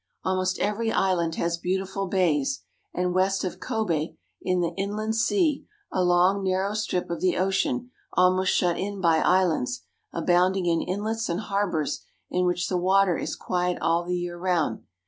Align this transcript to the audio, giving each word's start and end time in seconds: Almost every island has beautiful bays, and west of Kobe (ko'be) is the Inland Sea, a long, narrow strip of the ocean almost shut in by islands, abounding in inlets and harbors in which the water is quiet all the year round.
Almost 0.23 0.57
every 0.57 0.91
island 0.91 1.35
has 1.35 1.57
beautiful 1.57 2.07
bays, 2.07 2.63
and 2.91 3.13
west 3.13 3.43
of 3.43 3.59
Kobe 3.59 4.07
(ko'be) 4.15 4.17
is 4.41 4.59
the 4.59 4.73
Inland 4.75 5.15
Sea, 5.15 5.63
a 5.91 6.03
long, 6.03 6.43
narrow 6.43 6.73
strip 6.73 7.11
of 7.11 7.21
the 7.21 7.37
ocean 7.37 7.91
almost 8.13 8.51
shut 8.51 8.79
in 8.79 8.99
by 8.99 9.17
islands, 9.17 9.83
abounding 10.11 10.65
in 10.65 10.81
inlets 10.81 11.29
and 11.29 11.41
harbors 11.41 12.01
in 12.31 12.47
which 12.47 12.67
the 12.67 12.77
water 12.79 13.15
is 13.15 13.35
quiet 13.35 13.77
all 13.79 14.03
the 14.03 14.17
year 14.17 14.39
round. 14.39 14.81